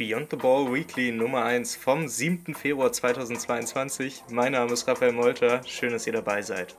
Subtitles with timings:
[0.00, 2.54] Beyond the Ball Weekly Nummer 1 vom 7.
[2.54, 4.24] Februar 2022.
[4.30, 5.60] Mein Name ist Raphael Molter.
[5.66, 6.74] Schön, dass ihr dabei seid.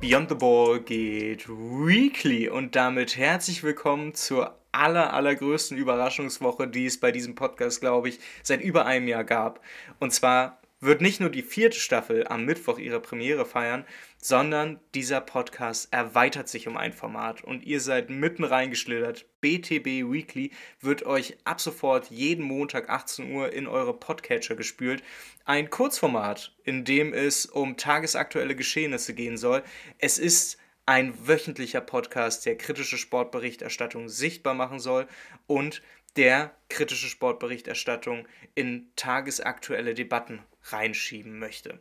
[0.00, 7.00] Beyond the Ball geht Weekly und damit herzlich willkommen zur aller, allergrößten Überraschungswoche, die es
[7.00, 9.60] bei diesem Podcast, glaube ich, seit über einem Jahr gab.
[9.98, 13.84] Und zwar wird nicht nur die vierte Staffel am Mittwoch ihre Premiere feiern,
[14.16, 19.26] sondern dieser Podcast erweitert sich um ein Format und ihr seid mitten reingeschlittert.
[19.40, 25.02] BTB Weekly wird euch ab sofort jeden Montag 18 Uhr in eure Podcatcher gespült.
[25.44, 29.62] Ein Kurzformat, in dem es um tagesaktuelle Geschehnisse gehen soll.
[29.98, 35.06] Es ist ein wöchentlicher Podcast, der kritische Sportberichterstattung sichtbar machen soll
[35.46, 35.82] und
[36.16, 41.78] der kritische Sportberichterstattung in tagesaktuelle Debatten reinschieben möchte.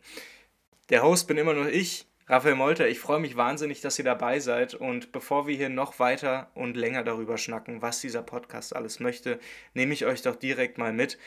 [0.90, 2.88] Der Host bin immer noch ich, Raphael Molter.
[2.88, 4.76] Ich freue mich wahnsinnig, dass ihr dabei seid.
[4.76, 9.40] Und bevor wir hier noch weiter und länger darüber schnacken, was dieser Podcast alles möchte,
[9.74, 11.18] nehme ich euch doch direkt mal mit.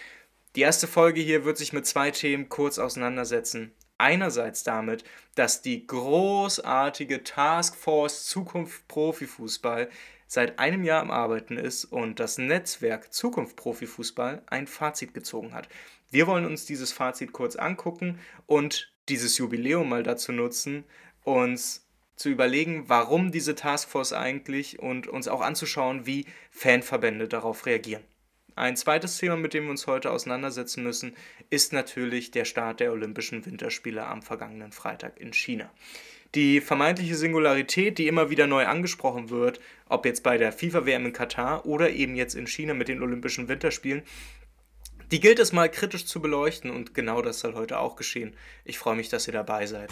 [0.55, 3.73] Die erste Folge hier wird sich mit zwei Themen kurz auseinandersetzen.
[3.99, 5.03] Einerseits damit,
[5.35, 9.89] dass die großartige Taskforce Zukunft Profifußball
[10.29, 15.69] seit einem Jahr am Arbeiten ist und das Netzwerk Zukunft Profifußball ein Fazit gezogen hat.
[16.13, 20.85] Wir wollen uns dieses Fazit kurz angucken und dieses Jubiläum mal dazu nutzen,
[21.25, 28.05] uns zu überlegen, warum diese Taskforce eigentlich und uns auch anzuschauen, wie Fanverbände darauf reagieren.
[28.55, 31.17] Ein zweites Thema, mit dem wir uns heute auseinandersetzen müssen,
[31.49, 35.71] ist natürlich der Start der Olympischen Winterspiele am vergangenen Freitag in China
[36.35, 41.13] die vermeintliche Singularität, die immer wieder neu angesprochen wird, ob jetzt bei der FIFA-WM in
[41.13, 44.03] Katar oder eben jetzt in China mit den Olympischen Winterspielen,
[45.13, 48.35] die gilt es mal kritisch zu beleuchten und genau das soll heute auch geschehen.
[48.65, 49.91] Ich freue mich, dass ihr dabei seid.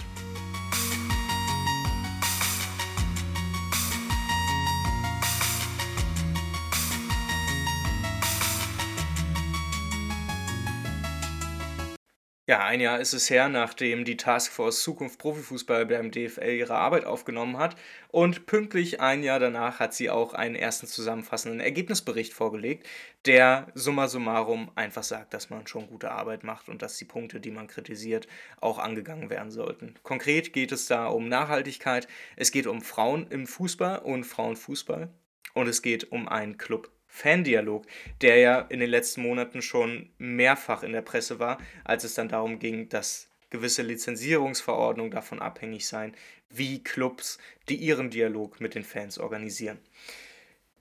[12.50, 17.04] Ja, ein Jahr ist es her, nachdem die Taskforce Zukunft Profifußball beim DFL ihre Arbeit
[17.04, 17.76] aufgenommen hat.
[18.08, 22.88] Und pünktlich ein Jahr danach hat sie auch einen ersten zusammenfassenden Ergebnisbericht vorgelegt,
[23.24, 27.38] der summa summarum einfach sagt, dass man schon gute Arbeit macht und dass die Punkte,
[27.38, 28.26] die man kritisiert,
[28.60, 29.94] auch angegangen werden sollten.
[30.02, 35.08] Konkret geht es da um Nachhaltigkeit, es geht um Frauen im Fußball und Frauenfußball
[35.54, 37.86] und es geht um einen Club Fandialog,
[38.22, 42.28] der ja in den letzten Monaten schon mehrfach in der Presse war, als es dann
[42.28, 46.14] darum ging, dass gewisse Lizenzierungsverordnungen davon abhängig seien,
[46.48, 47.38] wie Clubs,
[47.68, 49.78] die ihren Dialog mit den Fans organisieren.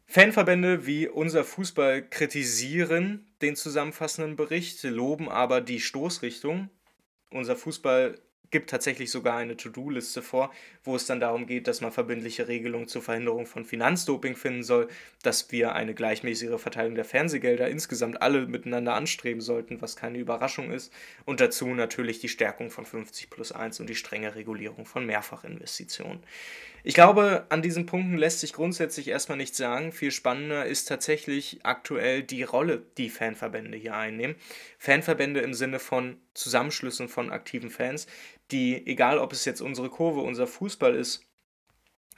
[0.05, 6.69] Fanverbände wie unser Fußball kritisieren den zusammenfassenden Bericht, loben aber die Stoßrichtung.
[7.31, 8.19] Unser Fußball
[8.51, 10.51] gibt tatsächlich sogar eine To-Do-Liste vor,
[10.83, 14.87] wo es dann darum geht, dass man verbindliche Regelungen zur Verhinderung von Finanzdoping finden soll,
[15.23, 20.71] dass wir eine gleichmäßigere Verteilung der Fernsehgelder insgesamt alle miteinander anstreben sollten, was keine Überraschung
[20.71, 20.93] ist,
[21.25, 26.23] und dazu natürlich die Stärkung von 50 plus 1 und die strenge Regulierung von Mehrfachinvestitionen.
[26.83, 29.91] Ich glaube, an diesen Punkten lässt sich grundsätzlich erstmal nichts sagen.
[29.91, 34.35] Viel spannender ist tatsächlich aktuell die Rolle, die Fanverbände hier einnehmen.
[34.77, 38.07] Fanverbände im Sinne von Zusammenschlüssen von aktiven Fans,
[38.51, 41.25] die, egal ob es jetzt unsere Kurve, unser Fußball ist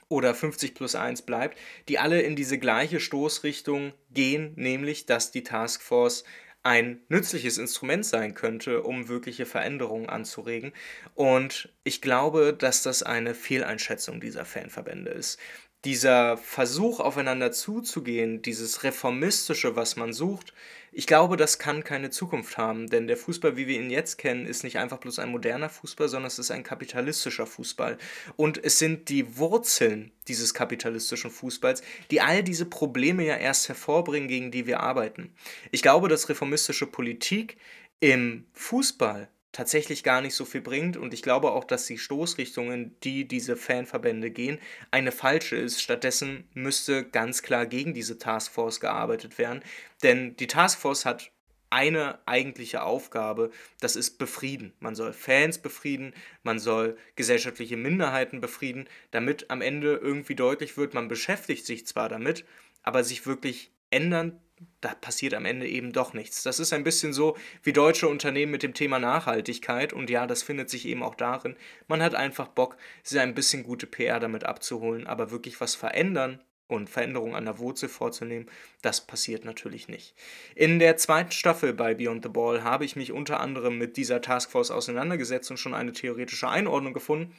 [0.08, 5.42] oder 50 plus 1 bleibt, die alle in diese gleiche Stoßrichtung gehen, nämlich dass die
[5.42, 6.24] Taskforce
[6.62, 10.72] ein nützliches Instrument sein könnte, um wirkliche Veränderungen anzuregen.
[11.14, 15.40] Und ich glaube, dass das eine Fehleinschätzung dieser Fanverbände ist
[15.84, 20.54] dieser Versuch, aufeinander zuzugehen, dieses Reformistische, was man sucht,
[20.94, 24.44] ich glaube, das kann keine Zukunft haben, denn der Fußball, wie wir ihn jetzt kennen,
[24.44, 27.96] ist nicht einfach bloß ein moderner Fußball, sondern es ist ein kapitalistischer Fußball.
[28.36, 34.28] Und es sind die Wurzeln dieses kapitalistischen Fußballs, die all diese Probleme ja erst hervorbringen,
[34.28, 35.34] gegen die wir arbeiten.
[35.70, 37.56] Ich glaube, dass reformistische Politik
[38.00, 40.96] im Fußball tatsächlich gar nicht so viel bringt.
[40.96, 44.58] Und ich glaube auch, dass die Stoßrichtung, in die diese Fanverbände gehen,
[44.90, 45.80] eine falsche ist.
[45.80, 49.62] Stattdessen müsste ganz klar gegen diese Taskforce gearbeitet werden.
[50.02, 51.30] Denn die Taskforce hat
[51.72, 53.50] eine eigentliche Aufgabe,
[53.80, 54.74] das ist befrieden.
[54.78, 56.12] Man soll Fans befrieden,
[56.42, 62.10] man soll gesellschaftliche Minderheiten befrieden, damit am Ende irgendwie deutlich wird, man beschäftigt sich zwar
[62.10, 62.44] damit,
[62.82, 64.38] aber sich wirklich ändern
[64.80, 66.42] da passiert am Ende eben doch nichts.
[66.42, 70.42] Das ist ein bisschen so wie deutsche Unternehmen mit dem Thema Nachhaltigkeit und ja, das
[70.42, 71.56] findet sich eben auch darin.
[71.88, 76.40] Man hat einfach Bock, sich ein bisschen gute PR damit abzuholen, aber wirklich was verändern
[76.72, 78.50] und Veränderungen an der Wurzel vorzunehmen,
[78.80, 80.14] das passiert natürlich nicht.
[80.54, 84.20] In der zweiten Staffel bei Beyond the Ball habe ich mich unter anderem mit dieser
[84.20, 87.34] Taskforce auseinandergesetzt und schon eine theoretische Einordnung gefunden.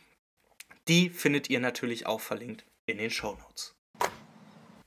[0.87, 3.75] Die findet ihr natürlich auch verlinkt in den Show Notes.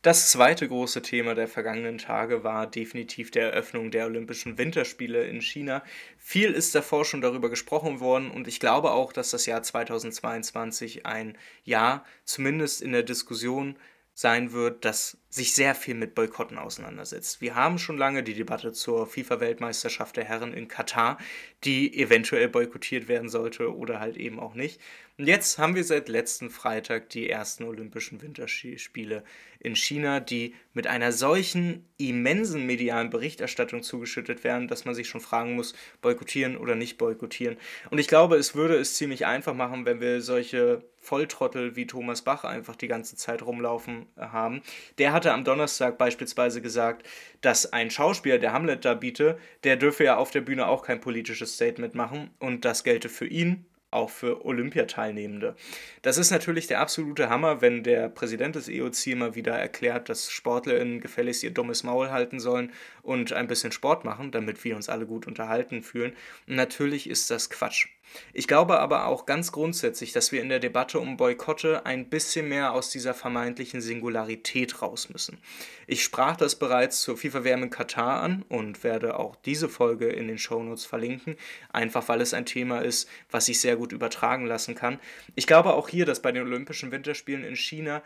[0.07, 5.43] Das zweite große Thema der vergangenen Tage war definitiv der Eröffnung der Olympischen Winterspiele in
[5.43, 5.83] China.
[6.17, 11.07] Viel ist davor schon darüber gesprochen worden und ich glaube auch, dass das Jahr 2022
[11.07, 13.77] ein Jahr zumindest in der Diskussion
[14.15, 17.43] sein wird, das sich sehr viel mit Boykotten auseinandersetzt.
[17.43, 21.19] Wir haben schon lange die Debatte zur FIFA-Weltmeisterschaft der Herren in Katar,
[21.63, 24.81] die eventuell boykottiert werden sollte oder halt eben auch nicht.
[25.19, 29.25] Und jetzt haben wir seit letzten Freitag die ersten Olympischen Winterspiele
[29.61, 35.23] in China, die mit einer solchen immensen medialen Berichterstattung zugeschüttet werden, dass man sich schon
[35.23, 37.57] fragen muss, boykottieren oder nicht boykottieren.
[37.91, 42.23] Und ich glaube, es würde es ziemlich einfach machen, wenn wir solche Volltrottel wie Thomas
[42.23, 44.61] Bach einfach die ganze Zeit rumlaufen haben.
[44.99, 47.05] Der hatte am Donnerstag beispielsweise gesagt,
[47.41, 51.01] dass ein Schauspieler, der Hamlet da biete, der dürfe ja auf der Bühne auch kein
[51.01, 55.57] politisches Statement machen und das gelte für ihn auch für Olympiateilnehmende.
[56.03, 60.31] Das ist natürlich der absolute Hammer, wenn der Präsident des EOC mal wieder erklärt, dass
[60.31, 64.89] SportlerInnen gefälligst ihr dummes Maul halten sollen und ein bisschen Sport machen, damit wir uns
[64.89, 66.13] alle gut unterhalten fühlen.
[66.47, 67.89] Natürlich ist das Quatsch.
[68.33, 72.49] Ich glaube aber auch ganz grundsätzlich, dass wir in der Debatte um Boykotte ein bisschen
[72.49, 75.39] mehr aus dieser vermeintlichen Singularität raus müssen.
[75.87, 80.29] Ich sprach das bereits zur FIFA-WM in Katar an und werde auch diese Folge in
[80.29, 81.37] den Shownotes verlinken,
[81.73, 84.99] einfach weil es ein Thema ist, was sich sehr gut übertragen lassen kann.
[85.35, 88.03] Ich glaube auch hier, dass bei den Olympischen Winterspielen in China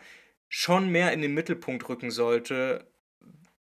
[0.49, 2.85] schon mehr in den Mittelpunkt rücken sollte,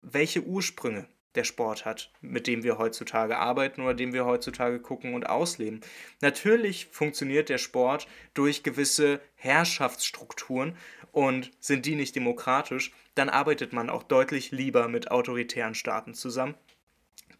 [0.01, 5.13] welche Ursprünge der Sport hat, mit dem wir heutzutage arbeiten oder dem wir heutzutage gucken
[5.13, 5.81] und ausleben.
[6.21, 10.75] Natürlich funktioniert der Sport durch gewisse Herrschaftsstrukturen
[11.11, 16.55] und sind die nicht demokratisch, dann arbeitet man auch deutlich lieber mit autoritären Staaten zusammen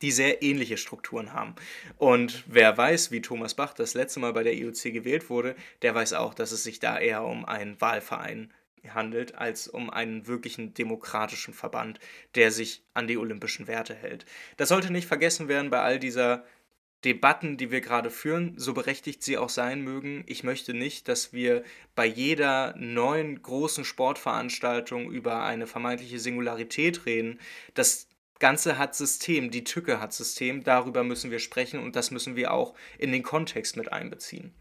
[0.02, 1.56] die sehr ähnliche Strukturen haben.
[1.98, 5.94] Und wer weiß, wie Thomas Bach das letzte Mal bei der IOC gewählt wurde, der
[5.94, 8.54] weiß auch, dass es sich da eher um einen Wahlverein
[8.88, 12.00] handelt, als um einen wirklichen demokratischen Verband,
[12.36, 14.26] der sich an die olympischen Werte hält.
[14.58, 16.46] Das sollte nicht vergessen werden bei all dieser
[17.06, 20.24] Debatten, die wir gerade führen, so berechtigt sie auch sein mögen.
[20.28, 21.64] Ich möchte nicht, dass wir
[21.96, 27.40] bei jeder neuen großen Sportveranstaltung über eine vermeintliche Singularität reden.
[27.74, 28.10] Das
[28.40, 32.54] Ganze hat System, die Tücke hat System, darüber müssen wir sprechen und das müssen wir
[32.54, 34.54] auch in den Kontext mit einbeziehen.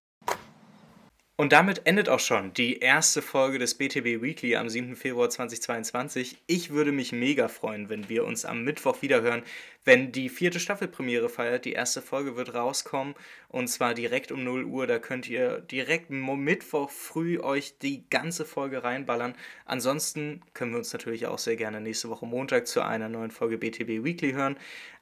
[1.41, 4.97] Und damit endet auch schon die erste Folge des BTB Weekly am 7.
[4.97, 6.37] Februar 2022.
[6.49, 9.45] Ich würde mich mega freuen, wenn wir uns am Mittwoch wiederhören,
[9.85, 11.65] wenn die vierte Staffelpremiere feiert.
[11.65, 13.15] Die erste Folge wird rauskommen
[13.51, 14.89] und zwar direkt um 0 Uhr.
[14.89, 19.37] Da könnt ihr direkt Mittwoch früh euch die ganze Folge reinballern.
[19.65, 23.59] Ansonsten können wir uns natürlich auch sehr gerne nächste Woche Montag zu einer neuen Folge
[23.59, 24.57] BTB Weekly hören.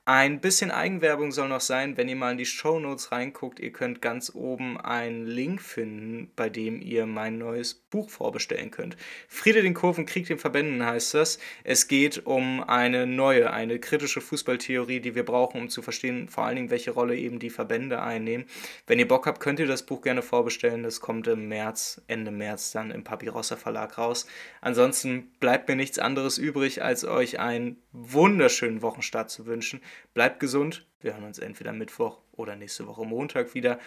[0.09, 3.59] Ein bisschen Eigenwerbung soll noch sein, wenn ihr mal in die Show Notes reinguckt.
[3.59, 8.97] Ihr könnt ganz oben einen Link finden, bei dem ihr mein neues Buch vorbestellen könnt.
[9.27, 11.41] Friede den Kurven, Krieg den Verbänden heißt das.
[11.65, 16.45] Es geht um eine neue, eine kritische Fußballtheorie, die wir brauchen, um zu verstehen, vor
[16.45, 18.47] allen Dingen, welche Rolle eben die Verbände einnehmen.
[18.87, 20.85] Wenn ihr Bock habt, könnt ihr das Buch gerne vorbestellen.
[20.85, 24.29] Das kommt im März, Ende März dann im Papyrusser Verlag raus.
[24.61, 29.81] Ansonsten bleibt mir nichts anderes übrig, als euch einen wunderschönen Wochenstart zu wünschen.
[30.15, 30.87] Bleibt gesund.
[31.01, 33.79] Wir hören uns entweder Mittwoch oder nächste Woche Montag wieder.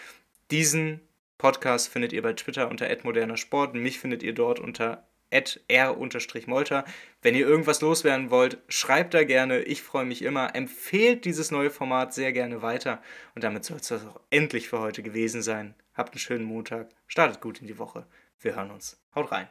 [0.52, 1.02] Diesen
[1.38, 3.74] Podcast findet ihr bei Twitter unter @modernersport.
[3.74, 6.86] Mich findet ihr dort unter r-molter.
[7.22, 9.62] Wenn ihr irgendwas loswerden wollt, schreibt da gerne.
[9.62, 10.56] Ich freue mich immer.
[10.56, 13.02] Empfehlt dieses neue Format sehr gerne weiter.
[13.36, 15.76] Und damit soll es das auch endlich für heute gewesen sein.
[15.94, 16.90] Habt einen schönen Montag.
[17.08, 18.06] Startet gut in die Woche.
[18.40, 19.00] Wir hören uns.
[19.16, 19.50] Haut rein.